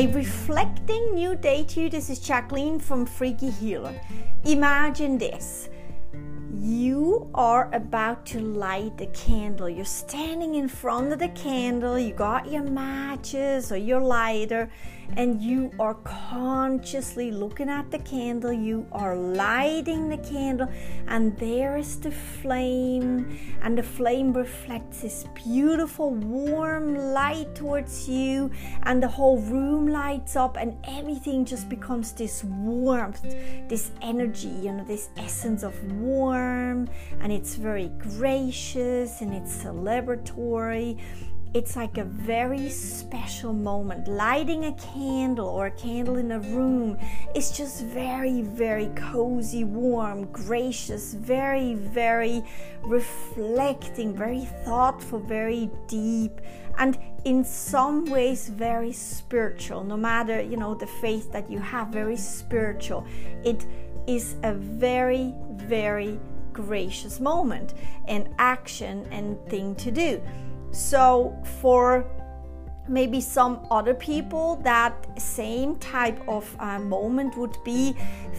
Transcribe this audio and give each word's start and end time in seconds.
A 0.00 0.06
reflecting 0.06 1.12
new 1.12 1.36
day 1.36 1.62
to 1.62 1.82
you. 1.82 1.90
This 1.90 2.08
is 2.08 2.20
Jacqueline 2.20 2.80
from 2.80 3.04
Freaky 3.04 3.50
Healer. 3.50 3.94
Imagine 4.44 5.18
this 5.18 5.68
you 6.52 7.30
are 7.34 7.70
about 7.72 8.26
to 8.26 8.40
light 8.40 8.96
the 8.98 9.06
candle. 9.06 9.68
You're 9.68 9.84
standing 9.84 10.56
in 10.56 10.68
front 10.68 11.12
of 11.12 11.18
the 11.18 11.28
candle, 11.28 11.98
you 11.98 12.12
got 12.12 12.50
your 12.50 12.64
matches 12.64 13.70
or 13.70 13.76
your 13.76 14.00
lighter, 14.00 14.70
and 15.16 15.40
you 15.40 15.72
are 15.78 15.94
consciously 15.94 17.30
looking 17.30 17.68
at 17.68 17.90
the 17.90 17.98
candle. 18.00 18.52
You 18.52 18.86
are 18.92 19.16
lighting 19.16 20.08
the 20.08 20.18
candle, 20.18 20.68
and 21.06 21.36
there 21.38 21.76
is 21.76 21.98
the 22.00 22.10
flame, 22.10 23.38
and 23.62 23.78
the 23.78 23.82
flame 23.82 24.32
reflects 24.32 25.02
this 25.02 25.24
beautiful 25.34 26.10
warm 26.10 26.96
light 27.12 27.54
towards 27.54 28.08
you, 28.08 28.50
and 28.84 29.02
the 29.02 29.08
whole 29.08 29.38
room 29.38 29.86
lights 29.86 30.36
up, 30.36 30.56
and 30.56 30.76
everything 30.84 31.44
just 31.44 31.68
becomes 31.68 32.12
this 32.12 32.44
warmth, 32.44 33.22
this 33.68 33.90
energy, 34.02 34.48
you 34.48 34.72
know, 34.72 34.84
this 34.84 35.08
essence 35.16 35.62
of 35.62 35.74
warmth, 35.92 36.90
and 37.20 37.32
it's 37.32 37.56
very 37.56 37.90
gracious 37.98 39.20
and 39.20 39.34
it's 39.34 39.56
celebratory 39.62 40.98
it's 41.52 41.74
like 41.74 41.98
a 41.98 42.04
very 42.04 42.68
special 42.68 43.52
moment. 43.52 44.06
Lighting 44.06 44.66
a 44.66 44.72
candle 44.74 45.48
or 45.48 45.66
a 45.66 45.70
candle 45.72 46.16
in 46.16 46.30
a 46.30 46.38
room 46.38 46.96
is 47.34 47.50
just 47.50 47.82
very, 47.86 48.42
very 48.42 48.88
cozy, 48.94 49.64
warm, 49.64 50.26
gracious, 50.26 51.14
very, 51.14 51.74
very 51.74 52.44
reflecting, 52.82 54.14
very 54.14 54.44
thoughtful, 54.64 55.18
very 55.18 55.68
deep, 55.88 56.40
and 56.80 56.98
in 57.24 57.44
some 57.44 58.06
ways 58.06 58.48
very 58.48 58.90
spiritual. 58.90 59.84
No 59.84 59.96
matter, 59.96 60.40
you 60.40 60.56
know, 60.56 60.74
the 60.74 60.86
faith 60.86 61.30
that 61.30 61.50
you 61.50 61.60
have, 61.60 61.88
very 61.88 62.16
spiritual. 62.16 63.06
It 63.44 63.66
is 64.06 64.36
a 64.42 64.54
very, 64.54 65.34
very 65.52 66.18
gracious 66.52 67.20
moment 67.20 67.74
and 68.08 68.28
action 68.38 69.06
and 69.10 69.38
thing 69.48 69.74
to 69.76 69.90
do. 69.90 70.22
So, 70.72 71.36
for 71.60 72.06
maybe 72.88 73.20
some 73.20 73.66
other 73.70 73.94
people, 73.94 74.56
that 74.64 75.20
same 75.20 75.76
type 75.76 76.26
of 76.28 76.56
uh, 76.58 76.78
moment 76.78 77.36
would 77.36 77.56
be 77.62 77.94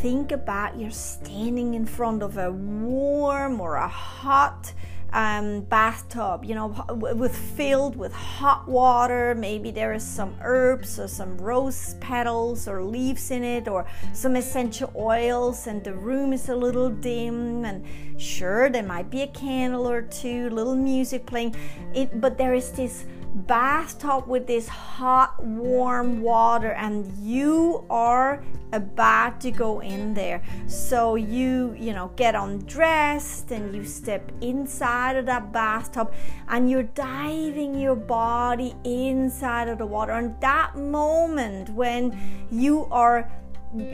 think 0.00 0.32
about 0.32 0.78
you're 0.80 0.90
standing 0.90 1.74
in 1.74 1.84
front 1.84 2.22
of 2.22 2.38
a 2.38 2.50
warm 2.50 3.60
or 3.60 3.76
a 3.76 3.88
hot 3.88 4.72
um, 5.12 5.60
bathtub, 5.62 6.44
you 6.44 6.54
know, 6.54 6.86
with 6.88 7.36
filled 7.36 7.96
with 7.96 8.12
hot 8.12 8.66
water. 8.66 9.34
Maybe 9.34 9.70
there 9.70 9.92
is 9.92 10.04
some 10.04 10.34
herbs 10.40 10.98
or 10.98 11.08
some 11.08 11.36
rose 11.38 11.94
petals 12.00 12.66
or 12.66 12.82
leaves 12.82 13.30
in 13.30 13.44
it, 13.44 13.68
or 13.68 13.86
some 14.12 14.36
essential 14.36 14.92
oils, 14.96 15.66
and 15.66 15.84
the 15.84 15.94
room 15.94 16.32
is 16.32 16.48
a 16.48 16.56
little 16.56 16.90
dim. 16.90 17.64
And 17.64 17.84
sure, 18.20 18.70
there 18.70 18.82
might 18.82 19.10
be 19.10 19.22
a 19.22 19.28
candle 19.28 19.88
or 19.88 20.02
two, 20.02 20.50
little 20.50 20.76
music 20.76 21.26
playing. 21.26 21.54
It, 21.94 22.20
but 22.20 22.38
there 22.38 22.54
is 22.54 22.72
this 22.72 23.04
bathtub 23.34 24.26
with 24.26 24.46
this 24.46 24.68
hot, 24.68 25.42
warm 25.42 26.22
water, 26.22 26.72
and 26.72 27.10
you 27.18 27.84
are 27.88 28.42
about 28.72 29.40
to 29.40 29.50
go 29.50 29.80
in 29.80 30.14
there. 30.14 30.42
So 30.66 31.16
you, 31.16 31.74
you 31.78 31.92
know, 31.92 32.12
get 32.16 32.34
undressed 32.34 33.50
and 33.50 33.74
you 33.74 33.84
step 33.84 34.32
inside 34.40 35.16
of 35.16 35.26
that 35.26 35.52
bathtub 35.52 36.12
and 36.48 36.70
you're 36.70 36.82
diving 36.82 37.78
your 37.78 37.96
body 37.96 38.74
inside 38.84 39.68
of 39.68 39.78
the 39.78 39.86
water. 39.86 40.12
And 40.12 40.38
that 40.40 40.76
moment 40.76 41.70
when 41.70 42.18
you 42.50 42.86
are 42.90 43.30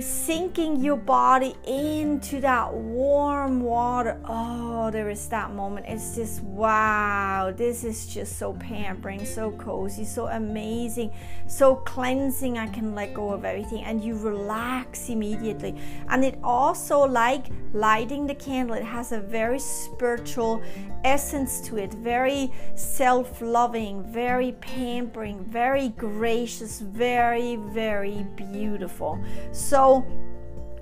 sinking 0.01 0.83
your 0.83 0.97
body 0.97 1.55
into 1.65 2.41
that 2.41 2.73
warm 2.73 3.61
water. 3.61 4.21
Oh, 4.25 4.91
there 4.91 5.09
is 5.09 5.29
that 5.29 5.53
moment. 5.55 5.87
It's 5.89 6.17
just 6.17 6.43
wow, 6.43 7.53
this 7.57 7.85
is 7.85 8.07
just 8.07 8.39
so 8.39 8.55
pampering, 8.55 9.25
so 9.25 9.53
cozy, 9.53 10.05
so 10.05 10.27
amazing, 10.27 11.13
so 11.47 11.77
cleansing. 11.77 12.59
I 12.59 12.67
can 12.67 12.95
let 12.95 13.15
go 13.15 13.31
of 13.31 13.45
everything 13.45 13.85
and 13.85 14.03
you 14.03 14.19
relax 14.19 15.09
immediately. 15.11 15.77
And 16.09 16.25
it 16.25 16.39
also, 16.43 17.01
like 17.01 17.47
lighting 17.73 18.27
the 18.27 18.35
candle, 18.35 18.75
it 18.75 18.85
has 18.85 19.13
a 19.13 19.21
very 19.21 19.61
spiritual 19.61 20.61
essence 21.05 21.61
to 21.61 21.77
it, 21.77 21.95
very 21.95 22.53
self 22.75 23.41
loving, 23.41 24.03
very 24.13 24.53
pampering, 24.61 25.45
very 25.45 25.91
gracious, 25.91 26.81
very, 26.81 27.57
very 27.57 28.27
beautiful. 28.35 29.23
So, 29.53 29.68
so 29.69 30.03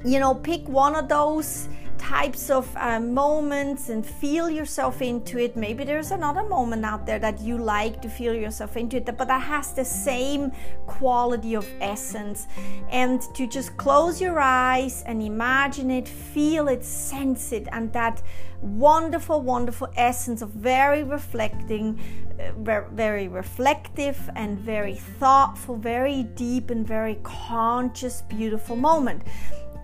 you 0.05 0.21
know, 0.21 0.35
pick 0.35 0.69
one 0.69 0.95
of 0.95 1.09
those 1.09 1.69
types 1.99 2.51
of 2.51 2.71
uh, 2.77 3.01
moments 3.01 3.89
and 3.89 4.05
feel 4.05 4.49
yourself 4.49 5.03
into 5.03 5.39
it. 5.39 5.57
Maybe 5.57 5.85
there's 5.85 6.11
another 6.11 6.43
moment 6.43 6.85
out 6.85 7.07
there 7.07 7.19
that 7.19 7.41
you 7.41 7.59
like 7.59 8.01
to 8.03 8.09
feel 8.09 8.35
yourself 8.35 8.77
into 8.77 8.99
it, 8.99 9.07
but 9.07 9.29
that 9.29 9.43
has 9.43 9.73
the 9.73 9.85
same 9.85 10.53
quality 10.87 11.55
of 11.55 11.67
essence. 11.81 12.47
And 12.91 13.21
to 13.35 13.47
just 13.47 13.77
close 13.77 14.21
your 14.21 14.39
eyes 14.39 15.03
and 15.07 15.23
imagine 15.23 15.91
it, 15.91 16.09
feel 16.09 16.69
it, 16.69 16.85
sense 16.85 17.53
it, 17.53 17.67
and 17.73 17.93
that 17.93 18.23
wonderful, 18.61 19.41
wonderful 19.41 19.89
essence 19.97 20.43
of 20.43 20.51
very 20.51 21.03
reflecting, 21.03 21.99
uh, 22.41 22.83
very 22.93 23.29
reflective 23.29 24.31
and 24.35 24.59
very 24.59 24.95
thoughtful, 24.95 25.77
very 25.77 26.23
deep 26.23 26.71
and 26.71 26.87
very 26.87 27.19
conscious, 27.23 28.23
beautiful 28.23 28.77
moment. 28.77 29.23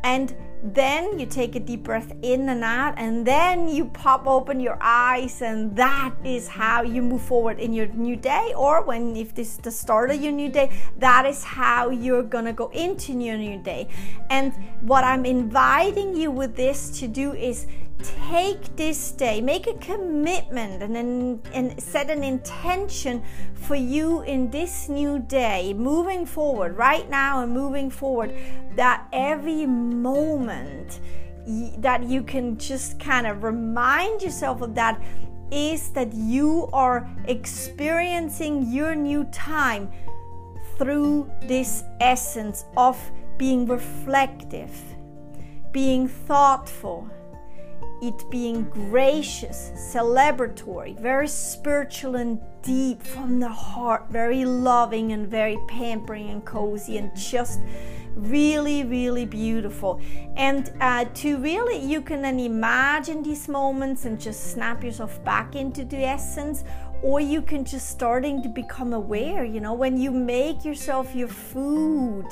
And 0.04 0.34
then 0.62 1.18
you 1.18 1.26
take 1.26 1.56
a 1.56 1.60
deep 1.60 1.82
breath 1.82 2.12
in 2.22 2.48
and 2.48 2.62
out, 2.62 2.94
and 2.96 3.26
then 3.26 3.68
you 3.68 3.86
pop 3.86 4.26
open 4.28 4.60
your 4.60 4.78
eyes, 4.80 5.42
and 5.42 5.74
that 5.76 6.14
is 6.24 6.46
how 6.46 6.82
you 6.82 7.02
move 7.02 7.22
forward 7.22 7.58
in 7.58 7.72
your 7.72 7.86
new 7.88 8.14
day. 8.14 8.52
Or 8.56 8.84
when, 8.84 9.16
if 9.16 9.34
this 9.34 9.54
is 9.54 9.56
the 9.58 9.72
start 9.72 10.10
of 10.10 10.22
your 10.22 10.32
new 10.32 10.48
day, 10.48 10.70
that 10.98 11.26
is 11.26 11.42
how 11.42 11.90
you're 11.90 12.22
gonna 12.22 12.52
go 12.52 12.68
into 12.68 13.12
your 13.12 13.36
new 13.36 13.60
day. 13.60 13.88
And 14.30 14.52
what 14.82 15.02
I'm 15.02 15.26
inviting 15.26 16.16
you 16.16 16.30
with 16.30 16.54
this 16.54 16.90
to 17.00 17.08
do 17.08 17.32
is 17.32 17.66
take 18.02 18.76
this 18.76 19.12
day, 19.12 19.40
make 19.40 19.66
a 19.66 19.74
commitment 19.74 20.82
and, 20.82 21.40
and 21.52 21.82
set 21.82 22.10
an 22.10 22.22
intention 22.22 23.22
for 23.54 23.74
you 23.74 24.22
in 24.22 24.50
this 24.50 24.88
new 24.88 25.18
day, 25.18 25.72
moving 25.74 26.26
forward, 26.26 26.76
right 26.76 27.08
now 27.08 27.42
and 27.42 27.52
moving 27.52 27.90
forward, 27.90 28.34
that 28.76 29.06
every 29.12 29.66
moment 29.66 31.00
that 31.78 32.04
you 32.04 32.22
can 32.22 32.56
just 32.58 33.00
kind 33.00 33.26
of 33.26 33.42
remind 33.42 34.22
yourself 34.22 34.60
of 34.62 34.74
that 34.74 35.02
is 35.50 35.90
that 35.90 36.12
you 36.14 36.68
are 36.72 37.08
experiencing 37.26 38.70
your 38.72 38.94
new 38.94 39.24
time 39.24 39.90
through 40.78 41.30
this 41.42 41.84
essence 42.00 42.64
of 42.76 42.98
being 43.38 43.66
reflective, 43.66 44.72
being 45.72 46.08
thoughtful 46.08 47.10
it 48.02 48.28
being 48.30 48.64
gracious, 48.64 49.70
celebratory, 49.76 50.98
very 50.98 51.28
spiritual 51.28 52.16
and 52.16 52.40
deep 52.62 53.00
from 53.00 53.38
the 53.38 53.48
heart, 53.48 54.06
very 54.10 54.44
loving 54.44 55.12
and 55.12 55.28
very 55.28 55.56
pampering 55.68 56.28
and 56.30 56.44
cozy 56.44 56.98
and 56.98 57.14
just 57.16 57.60
really, 58.16 58.84
really 58.84 59.24
beautiful. 59.24 60.00
And 60.36 60.72
uh, 60.80 61.04
to 61.14 61.38
really, 61.38 61.78
you 61.78 62.02
can 62.02 62.22
then 62.22 62.40
imagine 62.40 63.22
these 63.22 63.48
moments 63.48 64.04
and 64.04 64.20
just 64.20 64.52
snap 64.52 64.82
yourself 64.82 65.22
back 65.24 65.54
into 65.54 65.84
the 65.84 66.04
essence 66.04 66.64
or 67.02 67.20
you 67.20 67.42
can 67.42 67.64
just 67.64 67.88
starting 67.88 68.42
to 68.42 68.48
become 68.48 68.92
aware 68.92 69.44
you 69.44 69.60
know 69.60 69.72
when 69.72 69.96
you 69.98 70.10
make 70.10 70.64
yourself 70.64 71.14
your 71.14 71.28
food 71.28 72.26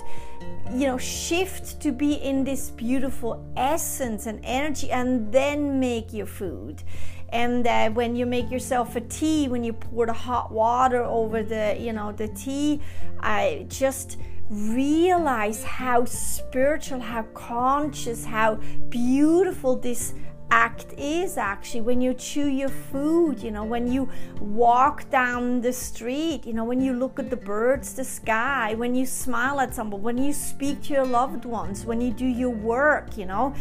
you 0.72 0.86
know 0.86 0.98
shift 0.98 1.80
to 1.80 1.90
be 1.90 2.14
in 2.14 2.44
this 2.44 2.70
beautiful 2.70 3.44
essence 3.56 4.26
and 4.26 4.40
energy 4.44 4.90
and 4.90 5.32
then 5.32 5.80
make 5.80 6.12
your 6.12 6.26
food. 6.26 6.82
And 7.32 7.64
uh, 7.66 7.90
when 7.90 8.16
you 8.16 8.26
make 8.26 8.50
yourself 8.50 8.96
a 8.96 9.00
tea 9.02 9.48
when 9.48 9.62
you 9.62 9.72
pour 9.72 10.06
the 10.06 10.12
hot 10.12 10.50
water 10.50 11.04
over 11.04 11.44
the 11.44 11.76
you 11.78 11.92
know 11.92 12.10
the 12.10 12.26
tea 12.26 12.80
i 13.20 13.64
just 13.68 14.18
realize 14.48 15.62
how 15.62 16.04
spiritual 16.04 16.98
how 16.98 17.22
conscious 17.34 18.24
how 18.24 18.56
beautiful 18.88 19.76
this 19.76 20.12
act 20.50 20.92
is 20.98 21.36
actually 21.36 21.80
when 21.80 22.00
you 22.00 22.14
chew 22.14 22.48
your 22.48 22.68
food, 22.68 23.42
you 23.42 23.50
know, 23.50 23.64
when 23.64 23.90
you 23.90 24.08
walk 24.40 25.08
down 25.10 25.60
the 25.60 25.72
street, 25.72 26.46
you 26.46 26.52
know, 26.52 26.64
when 26.64 26.80
you 26.80 26.92
look 26.92 27.18
at 27.18 27.30
the 27.30 27.36
birds, 27.36 27.94
the 27.94 28.04
sky, 28.04 28.74
when 28.74 28.94
you 28.94 29.06
smile 29.06 29.60
at 29.60 29.74
someone, 29.74 30.02
when 30.02 30.18
you 30.18 30.32
speak 30.32 30.82
to 30.82 30.92
your 30.92 31.06
loved 31.06 31.44
ones, 31.44 31.84
when 31.84 32.00
you 32.00 32.12
do 32.12 32.26
your 32.26 32.50
work, 32.50 33.16
you 33.16 33.26
know. 33.26 33.54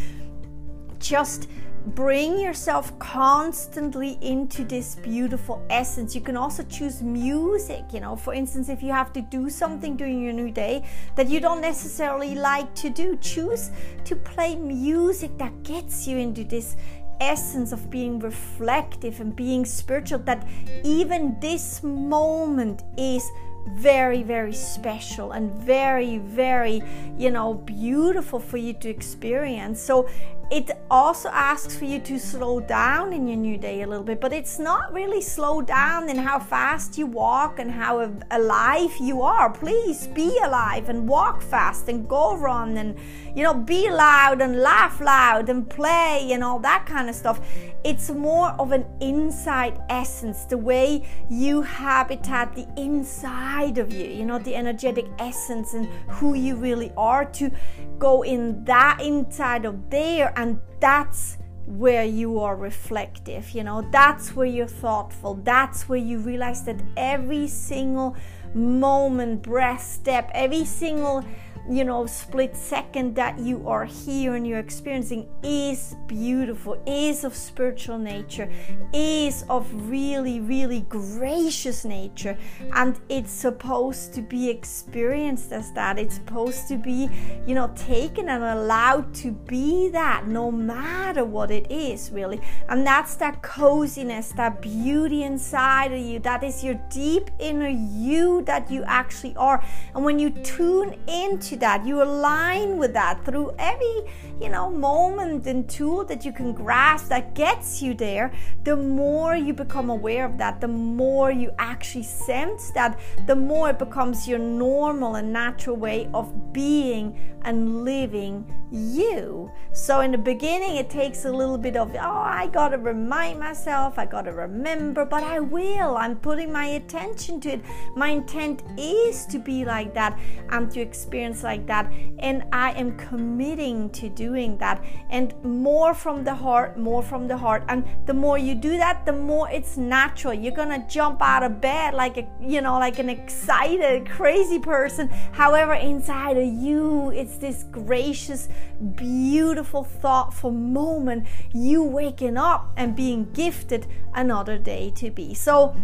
Just 0.99 1.47
bring 1.87 2.39
yourself 2.39 2.97
constantly 2.99 4.17
into 4.21 4.63
this 4.63 4.95
beautiful 4.95 5.63
essence. 5.69 6.13
You 6.13 6.21
can 6.21 6.37
also 6.37 6.63
choose 6.63 7.01
music, 7.01 7.85
you 7.93 7.99
know, 7.99 8.15
for 8.15 8.33
instance, 8.33 8.69
if 8.69 8.83
you 8.83 8.91
have 8.91 9.13
to 9.13 9.21
do 9.21 9.49
something 9.49 9.95
during 9.95 10.21
your 10.21 10.33
new 10.33 10.51
day 10.51 10.83
that 11.15 11.27
you 11.27 11.39
don't 11.39 11.61
necessarily 11.61 12.35
like 12.35 12.73
to 12.75 12.89
do, 12.89 13.17
choose 13.17 13.71
to 14.05 14.15
play 14.15 14.55
music 14.55 15.37
that 15.37 15.63
gets 15.63 16.07
you 16.07 16.17
into 16.17 16.43
this 16.43 16.75
essence 17.19 17.71
of 17.71 17.89
being 17.89 18.19
reflective 18.19 19.19
and 19.19 19.35
being 19.35 19.65
spiritual 19.65 20.19
that 20.19 20.47
even 20.83 21.37
this 21.41 21.83
moment 21.83 22.83
is 22.97 23.29
very 23.75 24.23
very 24.23 24.53
special 24.53 25.33
and 25.33 25.53
very 25.53 26.17
very 26.19 26.81
you 27.17 27.29
know 27.29 27.53
beautiful 27.53 28.39
for 28.39 28.57
you 28.57 28.73
to 28.73 28.89
experience 28.89 29.81
so 29.81 30.09
it 30.51 30.71
also 30.89 31.29
asks 31.29 31.75
for 31.75 31.85
you 31.85 31.99
to 31.99 32.17
slow 32.17 32.59
down 32.59 33.13
in 33.13 33.27
your 33.27 33.37
new 33.37 33.55
day 33.55 33.83
a 33.83 33.87
little 33.87 34.03
bit, 34.03 34.19
but 34.19 34.33
it's 34.33 34.57
not 34.57 34.91
really 34.91 35.21
slow 35.21 35.61
down 35.61 36.09
in 36.09 36.17
how 36.17 36.39
fast 36.39 36.97
you 36.97 37.05
walk 37.05 37.59
and 37.59 37.69
how 37.69 38.11
alive 38.31 38.91
you 38.99 39.21
are. 39.21 39.51
Please 39.51 40.07
be 40.07 40.35
alive 40.43 40.89
and 40.89 41.07
walk 41.07 41.43
fast 41.43 41.87
and 41.87 42.07
go 42.09 42.35
run 42.35 42.77
and 42.77 42.97
you 43.35 43.43
know 43.43 43.53
be 43.53 43.91
loud 43.91 44.41
and 44.41 44.59
laugh 44.59 44.99
loud 44.99 45.49
and 45.49 45.69
play 45.69 46.29
and 46.31 46.43
all 46.43 46.57
that 46.59 46.85
kind 46.87 47.09
of 47.09 47.15
stuff. 47.15 47.39
It's 47.83 48.09
more 48.09 48.49
of 48.59 48.73
an 48.73 48.85
inside 48.99 49.79
essence, 49.89 50.43
the 50.43 50.57
way 50.57 51.07
you 51.29 51.61
habitat 51.61 52.53
the 52.53 52.67
inside 52.75 53.77
of 53.77 53.93
you, 53.93 54.05
you 54.05 54.25
know, 54.25 54.37
the 54.37 54.53
energetic 54.53 55.05
essence 55.17 55.73
and 55.73 55.85
who 56.09 56.33
you 56.33 56.57
really 56.57 56.91
are 56.97 57.23
to 57.23 57.49
go 57.97 58.23
in 58.23 58.65
that 58.65 58.99
inside 59.01 59.63
of 59.63 59.89
there 59.89 60.33
and 60.39 60.57
that's 60.79 61.37
where 61.65 62.05
you 62.05 62.39
are 62.39 62.55
reflective 62.55 63.51
you 63.51 63.63
know? 63.63 63.85
That's 63.91 64.35
where 64.35 64.47
you're 64.47 64.75
thoughtful. 64.85 65.35
That's 65.43 65.89
where 65.89 65.99
you 65.99 66.17
realize 66.19 66.63
that 66.63 66.81
every 66.95 67.47
single 67.47 68.15
moment 68.55 69.43
breath 69.43 69.83
step 69.83 70.31
every 70.33 70.65
single 70.65 71.23
you 71.69 71.83
know 71.83 72.05
split 72.05 72.55
second 72.55 73.15
that 73.15 73.37
you 73.39 73.67
are 73.67 73.85
here 73.85 74.35
and 74.35 74.47
you're 74.47 74.59
experiencing 74.59 75.29
is 75.43 75.95
beautiful 76.07 76.81
is 76.85 77.23
of 77.23 77.35
spiritual 77.35 77.97
nature 77.97 78.51
is 78.93 79.45
of 79.49 79.67
really 79.89 80.39
really 80.39 80.81
gracious 80.81 81.85
nature. 81.85 82.37
And 82.73 82.99
it's 83.09 83.31
supposed 83.31 84.13
to 84.13 84.21
be 84.21 84.49
experienced 84.49 85.51
as 85.51 85.71
that. 85.73 85.99
It's 85.99 86.15
supposed 86.15 86.67
to 86.69 86.77
be 86.77 87.09
you 87.45 87.55
know 87.55 87.71
taken 87.75 88.29
and 88.29 88.43
allowed 88.43 89.13
to 89.15 89.31
be 89.31 89.89
that 89.89 90.27
no 90.27 90.51
matter 90.51 91.23
what 91.23 91.51
it 91.51 91.71
is 91.71 92.11
really. 92.11 92.41
And 92.67 92.85
that's 92.85 93.15
that 93.15 93.41
coziness 93.41 94.31
that 94.33 94.61
beauty 94.61 95.23
inside 95.23 95.91
of 95.91 95.99
you. 95.99 96.19
That 96.19 96.43
is 96.43 96.63
your 96.63 96.79
deep 96.89 97.29
inner 97.39 97.69
you 97.69 98.41
that 98.43 98.71
you 98.71 98.83
actually 98.85 99.35
are. 99.35 99.63
And 99.93 100.03
when 100.03 100.19
you 100.19 100.29
tune 100.29 100.95
into 101.07 101.57
that. 101.59 101.85
You 101.85 102.01
align 102.01 102.77
with 102.77 102.93
that 102.93 103.23
through 103.25 103.53
every, 103.59 104.03
you 104.41 104.49
know, 104.49 104.69
moment 104.69 105.47
and 105.47 105.69
tool 105.69 106.03
that 106.05 106.25
you 106.25 106.31
can 106.31 106.53
grasp 106.53 107.09
that 107.09 107.35
gets 107.35 107.81
you 107.81 107.93
there. 107.93 108.31
The 108.63 108.75
more 108.75 109.35
you 109.35 109.53
become 109.53 109.89
aware 109.89 110.25
of 110.25 110.37
that, 110.37 110.61
the 110.61 110.67
more 110.67 111.31
you 111.31 111.51
actually 111.59 112.03
sense 112.03 112.71
that, 112.71 112.99
the 113.27 113.35
more 113.35 113.69
it 113.69 113.79
becomes 113.79 114.27
your 114.27 114.39
normal 114.39 115.15
and 115.15 115.31
natural 115.33 115.75
way 115.75 116.09
of 116.13 116.53
being 116.53 117.38
and 117.43 117.83
living 117.83 118.45
you. 118.71 119.51
So 119.73 120.01
in 120.01 120.11
the 120.11 120.17
beginning, 120.17 120.75
it 120.75 120.89
takes 120.89 121.25
a 121.25 121.31
little 121.31 121.57
bit 121.57 121.75
of, 121.75 121.93
oh, 121.95 121.97
I 121.99 122.47
got 122.47 122.69
to 122.69 122.77
remind 122.77 123.39
myself, 123.39 123.97
I 123.97 124.05
got 124.05 124.23
to 124.23 124.31
remember, 124.31 125.05
but 125.05 125.23
I 125.23 125.39
will. 125.39 125.97
I'm 125.97 126.15
putting 126.17 126.51
my 126.51 126.65
attention 126.65 127.39
to 127.41 127.49
it. 127.53 127.61
My 127.95 128.09
intent 128.09 128.63
is 128.77 129.25
to 129.27 129.39
be 129.39 129.65
like 129.65 129.93
that 129.95 130.19
and 130.49 130.69
to 130.71 130.79
experience 130.79 131.43
like 131.43 131.65
that. 131.67 131.91
And 132.19 132.43
I 132.51 132.71
am 132.71 132.95
committing 132.97 133.89
to 133.91 134.09
doing 134.09 134.57
that. 134.59 134.83
And 135.09 135.33
more 135.43 135.93
from 135.93 136.23
the 136.23 136.35
heart, 136.35 136.77
more 136.77 137.01
from 137.01 137.27
the 137.27 137.37
heart. 137.37 137.63
And 137.69 137.85
the 138.05 138.13
more 138.13 138.37
you 138.37 138.55
do 138.55 138.77
that, 138.77 139.05
the 139.05 139.13
more 139.13 139.49
it's 139.49 139.77
natural. 139.77 140.33
You're 140.33 140.53
to 140.69 140.85
jump 140.87 141.21
out 141.21 141.43
of 141.43 141.61
bed 141.61 141.93
like 141.93 142.17
a, 142.17 142.27
you 142.41 142.61
know, 142.61 142.79
like 142.79 142.99
an 142.99 143.09
excited, 143.09 144.09
crazy 144.09 144.59
person. 144.59 145.09
However, 145.31 145.73
inside 145.73 146.37
of 146.37 146.45
you, 146.45 147.11
it's 147.11 147.28
this 147.37 147.63
gracious, 147.63 148.49
beautiful, 148.95 149.83
thoughtful 149.83 150.51
moment. 150.51 151.27
You 151.53 151.83
waking 151.83 152.37
up 152.37 152.71
and 152.77 152.95
being 152.95 153.31
gifted 153.33 153.87
another 154.13 154.57
day 154.57 154.91
to 154.95 155.11
be. 155.11 155.33
So, 155.33 155.75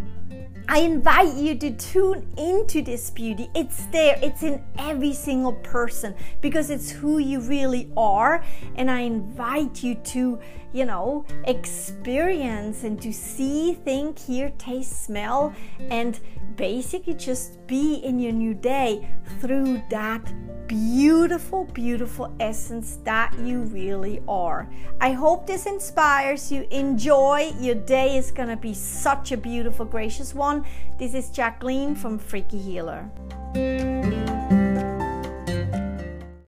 I 0.67 0.79
invite 0.79 1.35
you 1.35 1.55
to 1.59 1.71
tune 1.71 2.27
into 2.37 2.81
this 2.81 3.11
beauty. 3.11 3.49
It's 3.53 3.85
there, 3.87 4.17
it's 4.21 4.41
in 4.41 4.63
every 4.77 5.13
single 5.13 5.53
person 5.53 6.15
because 6.41 6.69
it's 6.69 6.89
who 6.89 7.19
you 7.19 7.39
really 7.41 7.91
are. 7.95 8.43
And 8.75 8.89
I 8.89 9.01
invite 9.01 9.83
you 9.83 9.95
to, 9.95 10.39
you 10.73 10.85
know, 10.85 11.25
experience 11.45 12.83
and 12.83 12.99
to 13.01 13.13
see, 13.13 13.73
think, 13.73 14.17
hear, 14.17 14.49
taste, 14.57 15.05
smell, 15.05 15.53
and 15.91 16.19
basically 16.55 17.13
just 17.13 17.65
be 17.67 17.95
in 17.95 18.19
your 18.19 18.31
new 18.31 18.53
day 18.53 19.07
through 19.39 19.83
that 19.89 20.33
beautiful, 20.67 21.65
beautiful 21.65 22.33
essence 22.39 22.97
that 23.03 23.37
you 23.39 23.61
really 23.63 24.21
are. 24.27 24.67
I 24.99 25.11
hope 25.11 25.45
this 25.45 25.65
inspires 25.65 26.51
you. 26.51 26.67
Enjoy. 26.71 27.53
Your 27.59 27.75
day 27.75 28.17
is 28.17 28.31
going 28.31 28.49
to 28.49 28.57
be 28.57 28.73
such 28.73 29.31
a 29.31 29.37
beautiful, 29.37 29.85
gracious 29.85 30.33
one 30.33 30.54
on. 30.55 30.65
This 30.97 31.13
is 31.13 31.29
Jacqueline 31.29 31.95
from 31.95 32.17
Freaky 32.17 32.57
Healer. 32.57 33.09